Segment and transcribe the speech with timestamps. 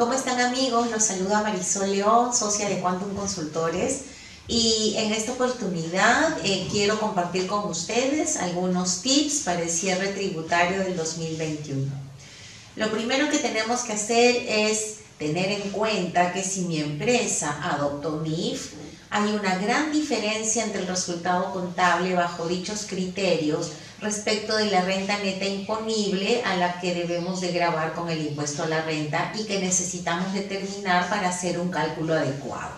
[0.00, 0.90] ¿Cómo están amigos?
[0.90, 4.04] Los saluda Marisol León, socia de Quantum Consultores.
[4.48, 10.80] Y en esta oportunidad eh, quiero compartir con ustedes algunos tips para el cierre tributario
[10.80, 11.92] del 2021.
[12.76, 18.22] Lo primero que tenemos que hacer es tener en cuenta que si mi empresa adoptó
[18.22, 18.72] NIF,
[19.10, 25.18] hay una gran diferencia entre el resultado contable bajo dichos criterios respecto de la renta
[25.18, 29.44] neta imponible a la que debemos de grabar con el impuesto a la renta y
[29.44, 32.72] que necesitamos determinar para hacer un cálculo adecuado.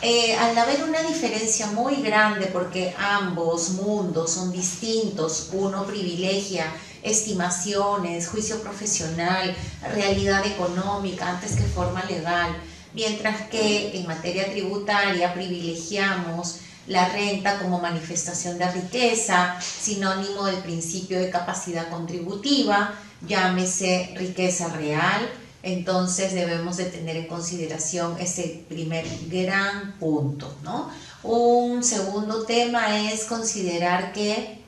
[0.00, 8.28] Eh, al haber una diferencia muy grande porque ambos mundos son distintos, uno privilegia estimaciones,
[8.28, 9.56] juicio profesional,
[9.94, 12.56] realidad económica antes que forma legal,
[12.94, 21.20] mientras que en materia tributaria privilegiamos la renta como manifestación de riqueza, sinónimo del principio
[21.20, 22.94] de capacidad contributiva,
[23.26, 25.28] llámese riqueza real,
[25.62, 30.90] entonces debemos de tener en consideración ese primer gran punto, ¿no?
[31.22, 34.62] Un segundo tema es considerar que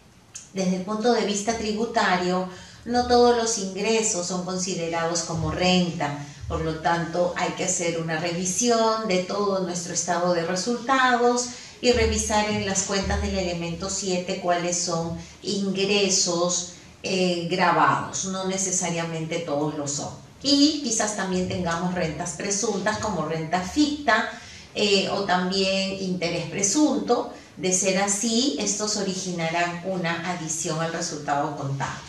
[0.53, 2.49] desde el punto de vista tributario,
[2.85, 8.19] no todos los ingresos son considerados como renta, por lo tanto hay que hacer una
[8.19, 11.51] revisión de todo nuestro estado de resultados
[11.81, 19.39] y revisar en las cuentas del elemento 7 cuáles son ingresos eh, grabados, no necesariamente
[19.39, 24.31] todos lo son y quizás también tengamos rentas presuntas como renta ficta
[24.75, 27.33] eh, o también interés presunto.
[27.57, 32.01] De ser así, estos originarán una adición al resultado contable.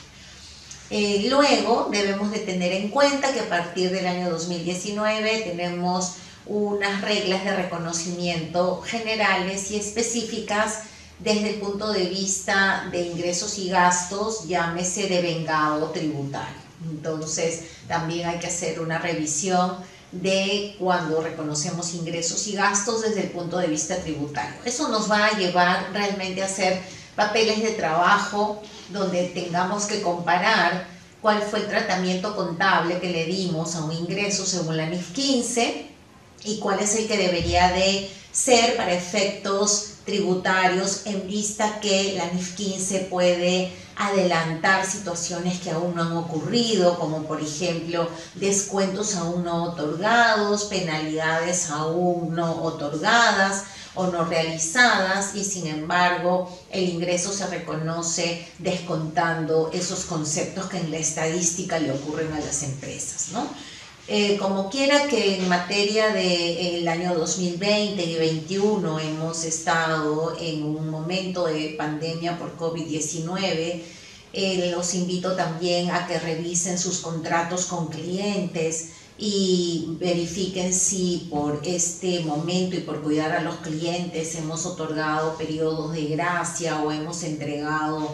[0.89, 6.13] Eh, luego debemos de tener en cuenta que a partir del año 2019 tenemos
[6.45, 10.79] unas reglas de reconocimiento generales y específicas
[11.19, 16.61] desde el punto de vista de ingresos y gastos, llámese de vengado tributario.
[16.89, 19.77] Entonces, también hay que hacer una revisión
[20.11, 24.55] de cuando reconocemos ingresos y gastos desde el punto de vista tributario.
[24.65, 26.81] Eso nos va a llevar realmente a hacer
[27.15, 30.87] papeles de trabajo donde tengamos que comparar
[31.21, 35.90] cuál fue el tratamiento contable que le dimos a un ingreso según la NIF 15
[36.43, 42.25] y cuál es el que debería de ser para efectos tributarios en vista que la
[42.31, 49.43] NIF 15 puede adelantar situaciones que aún no han ocurrido, como por ejemplo descuentos aún
[49.43, 57.45] no otorgados, penalidades aún no otorgadas o no realizadas y sin embargo el ingreso se
[57.47, 63.47] reconoce descontando esos conceptos que en la estadística le ocurren a las empresas, ¿no?
[64.13, 70.89] Eh, como quiera que en materia del año 2020 y 2021 hemos estado en un
[70.89, 73.81] momento de pandemia por COVID-19,
[74.33, 81.61] eh, los invito también a que revisen sus contratos con clientes y verifiquen si por
[81.63, 87.23] este momento y por cuidar a los clientes hemos otorgado periodos de gracia o hemos
[87.23, 88.13] entregado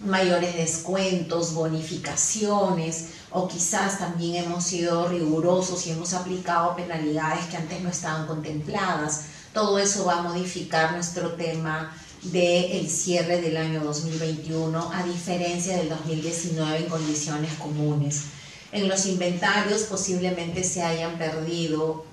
[0.00, 7.80] mayores descuentos, bonificaciones o quizás también hemos sido rigurosos y hemos aplicado penalidades que antes
[7.80, 9.24] no estaban contempladas.
[9.52, 15.88] Todo eso va a modificar nuestro tema del cierre del año 2021 a diferencia del
[15.88, 18.22] 2019 en condiciones comunes.
[18.72, 22.04] En los inventarios posiblemente se hayan perdido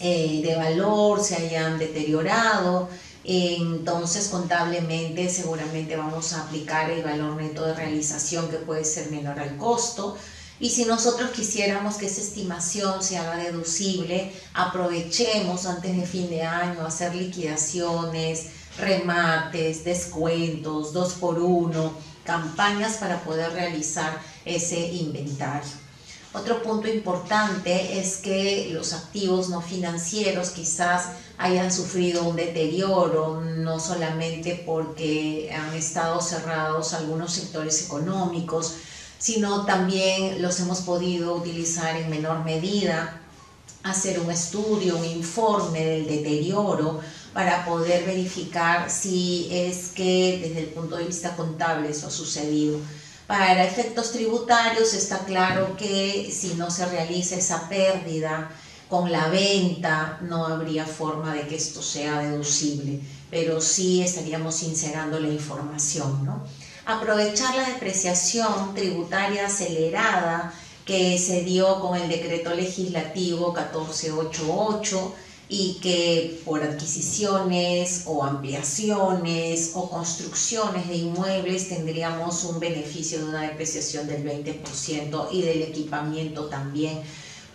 [0.00, 2.88] eh, de valor, se hayan deteriorado,
[3.24, 9.38] entonces contablemente seguramente vamos a aplicar el valor neto de realización que puede ser menor
[9.38, 10.16] al costo.
[10.60, 16.42] Y si nosotros quisiéramos que esa estimación se haga deducible, aprovechemos antes de fin de
[16.42, 18.46] año hacer liquidaciones,
[18.78, 21.92] remates, descuentos, dos por uno,
[22.24, 25.87] campañas para poder realizar ese inventario.
[26.34, 31.06] Otro punto importante es que los activos no financieros quizás
[31.38, 38.74] hayan sufrido un deterioro, no solamente porque han estado cerrados algunos sectores económicos,
[39.18, 43.22] sino también los hemos podido utilizar en menor medida,
[43.82, 47.00] hacer un estudio, un informe del deterioro
[47.32, 52.78] para poder verificar si es que desde el punto de vista contable eso ha sucedido.
[53.28, 58.50] Para efectos tributarios está claro que si no se realiza esa pérdida
[58.88, 65.20] con la venta, no habría forma de que esto sea deducible, pero sí estaríamos inserando
[65.20, 66.24] la información.
[66.24, 66.42] ¿no?
[66.86, 70.50] Aprovechar la depreciación tributaria acelerada
[70.86, 75.14] que se dio con el decreto legislativo 1488
[75.48, 83.42] y que por adquisiciones o ampliaciones o construcciones de inmuebles tendríamos un beneficio de una
[83.42, 87.00] depreciación del 20% y del equipamiento también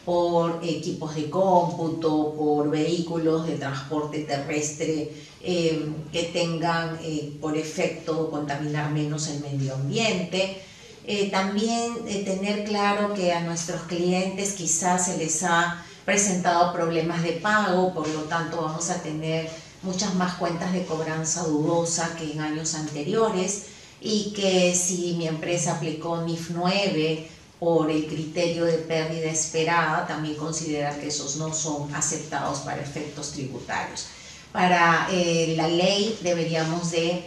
[0.06, 5.12] por equipos de cómputo, por vehículos de transporte terrestre
[5.42, 10.58] eh, que tengan eh, por efecto contaminar menos el medio ambiente.
[11.06, 17.34] Eh, también tener claro que a nuestros clientes quizás se les ha presentado problemas de
[17.34, 19.50] pago, por lo tanto vamos a tener
[19.82, 23.66] muchas más cuentas de cobranza dudosa que en años anteriores
[24.02, 27.30] y que si mi empresa aplicó NIF 9
[27.60, 33.32] por el criterio de pérdida esperada, también considerar que esos no son aceptados para efectos
[33.32, 34.08] tributarios.
[34.52, 37.24] Para eh, la ley deberíamos de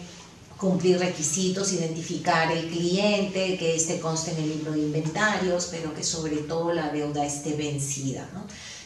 [0.59, 6.03] cumplir requisitos, identificar el cliente, que este conste en el libro de inventarios, pero que
[6.03, 8.29] sobre todo la deuda esté vencida.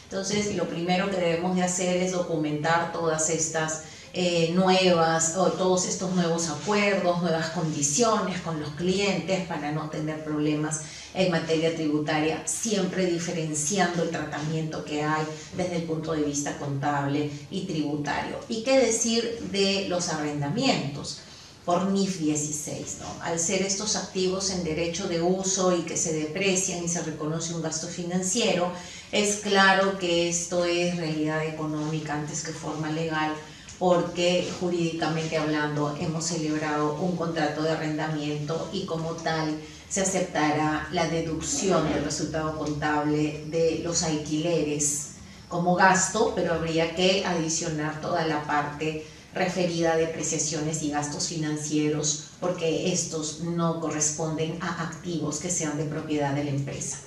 [0.03, 3.83] Entonces, lo primero que debemos de hacer es documentar todas estas
[4.13, 10.21] eh, nuevas, o todos estos nuevos acuerdos, nuevas condiciones con los clientes para no tener
[10.25, 10.81] problemas
[11.13, 15.23] en materia tributaria, siempre diferenciando el tratamiento que hay
[15.55, 18.37] desde el punto de vista contable y tributario.
[18.49, 21.21] ¿Y qué decir de los arrendamientos?
[21.65, 22.97] Por NIF 16.
[23.01, 23.23] ¿no?
[23.23, 27.53] Al ser estos activos en derecho de uso y que se deprecian y se reconoce
[27.53, 28.71] un gasto financiero,
[29.11, 33.33] es claro que esto es realidad económica antes que forma legal
[33.81, 39.59] porque jurídicamente hablando hemos celebrado un contrato de arrendamiento y como tal
[39.89, 45.07] se aceptará la deducción del resultado contable de los alquileres
[45.49, 52.25] como gasto, pero habría que adicionar toda la parte referida a depreciaciones y gastos financieros
[52.39, 56.97] porque estos no corresponden a activos que sean de propiedad de la empresa.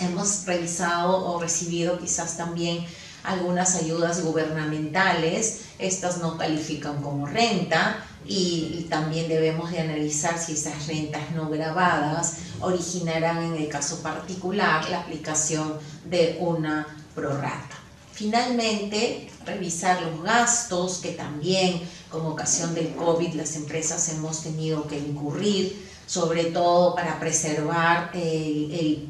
[0.00, 2.84] Hemos revisado o recibido quizás también
[3.24, 10.86] algunas ayudas gubernamentales, estas no califican como renta y, también debemos de analizar si esas
[10.86, 15.74] rentas no grabadas originarán en el caso particular la aplicación
[16.04, 17.76] de una prorata.
[18.12, 24.98] Finalmente, revisar los gastos que también con ocasión del COVID las empresas hemos tenido que
[24.98, 28.12] incurrir sobre todo para preservar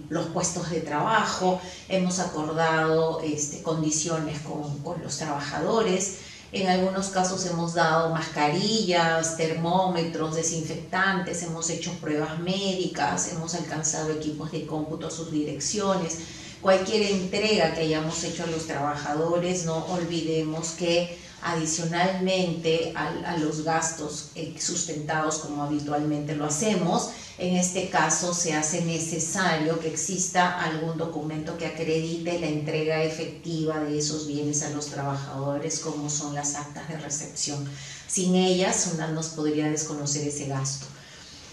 [0.08, 1.60] los puestos de trabajo.
[1.88, 6.16] Hemos acordado este, condiciones con, con los trabajadores.
[6.52, 14.52] En algunos casos hemos dado mascarillas, termómetros, desinfectantes, hemos hecho pruebas médicas, hemos alcanzado equipos
[14.52, 16.18] de cómputo a sus direcciones.
[16.66, 24.30] Cualquier entrega que hayamos hecho a los trabajadores, no olvidemos que adicionalmente a, los gastos
[24.34, 30.98] eh, sustentados como habitualmente lo hacemos, en este caso se hace necesario que exista algún
[30.98, 36.56] documento que acredite la entrega efectiva de esos bienes a los trabajadores, como son las
[36.56, 37.64] actas de recepción.
[38.08, 40.95] Sin ellas, una nos podría desconocer ese gasto.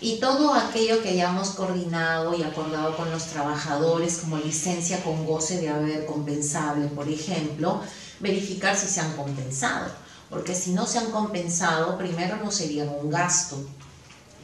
[0.04, 5.62] Y todo aquello que hayamos coordinado y acordado con los trabajadores, como licencia con goce
[5.62, 7.80] de haber compensable, por ejemplo,
[8.20, 9.90] verificar si se han compensado,
[10.30, 13.64] porque si no se han compensado, primero no sería un gasto.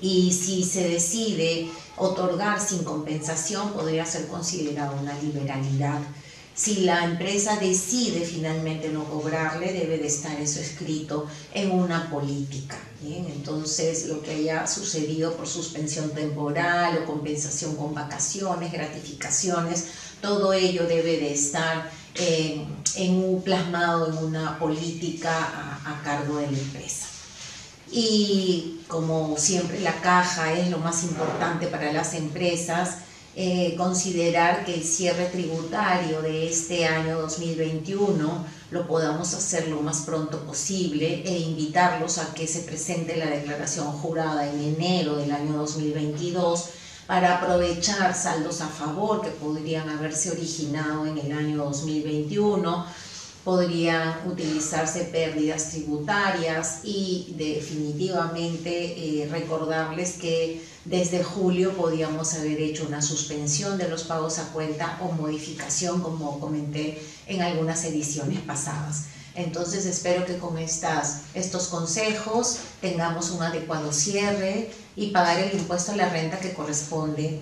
[0.02, 6.00] Y si se decide otorgar sin compensación, podría ser considerado una liberalidad.
[6.60, 12.78] Si la empresa decide finalmente no cobrarle, debe de estar eso escrito en una política.
[13.02, 19.86] Entonces, lo que haya sucedido por suspensión temporal o compensación con vacaciones, gratificaciones,
[20.22, 25.32] todo ello debe de estar en un plasmado en una política
[25.86, 27.06] a, cargo de la empresa.
[27.90, 32.98] Y como siempre la caja es lo más importante para las empresas,
[33.42, 40.02] eh, considerar que el cierre tributario de este año 2021 lo podamos hacer lo más
[40.02, 45.54] pronto posible e invitarlos a que se presente la declaración jurada en enero del año
[45.54, 46.66] 2022
[47.08, 52.86] para aprovechar saldos a favor que podrían haberse originado en el año 2021,
[53.50, 63.02] podrían utilizarse pérdidas tributarias y definitivamente eh, recordarles que desde julio podíamos haber hecho una
[63.02, 69.06] suspensión de los pagos a cuenta o modificación, como comenté en algunas ediciones pasadas.
[69.34, 75.94] Entonces espero que con estas, estos consejos tengamos un adecuado cierre y pagar el impuesto
[75.94, 77.40] a la renta que corresponde,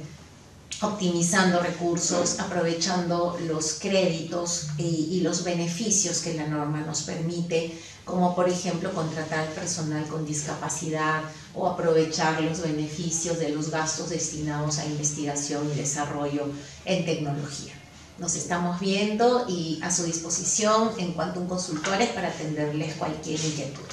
[0.81, 8.35] optimizando recursos, aprovechando los créditos y, y los beneficios que la norma nos permite, como
[8.35, 14.85] por ejemplo contratar personal con discapacidad o aprovechar los beneficios de los gastos destinados a
[14.85, 16.47] investigación y desarrollo
[16.85, 17.73] en tecnología.
[18.17, 23.39] Nos estamos viendo y a su disposición en cuanto a un consultores para atenderles cualquier
[23.39, 23.83] inquietud.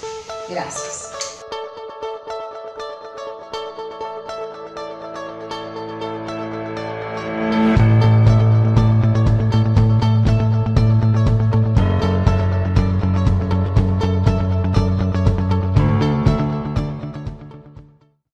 [0.48, 1.23] Gracias.